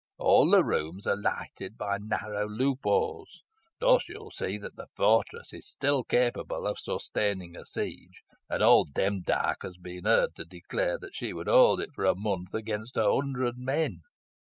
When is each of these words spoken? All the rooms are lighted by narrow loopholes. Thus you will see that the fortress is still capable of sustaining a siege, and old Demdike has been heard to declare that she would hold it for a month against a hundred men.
All 0.17 0.49
the 0.49 0.63
rooms 0.63 1.05
are 1.05 1.15
lighted 1.15 1.77
by 1.77 1.99
narrow 1.99 2.49
loopholes. 2.49 3.43
Thus 3.79 4.09
you 4.09 4.17
will 4.19 4.31
see 4.31 4.57
that 4.57 4.75
the 4.75 4.87
fortress 4.95 5.53
is 5.53 5.67
still 5.67 6.03
capable 6.03 6.65
of 6.65 6.79
sustaining 6.79 7.55
a 7.55 7.65
siege, 7.67 8.23
and 8.49 8.63
old 8.63 8.95
Demdike 8.95 9.61
has 9.61 9.77
been 9.77 10.05
heard 10.05 10.33
to 10.37 10.45
declare 10.45 10.97
that 10.97 11.15
she 11.15 11.33
would 11.33 11.47
hold 11.47 11.81
it 11.81 11.93
for 11.93 12.05
a 12.05 12.15
month 12.17 12.55
against 12.55 12.97
a 12.97 13.13
hundred 13.13 13.59
men. 13.59 14.01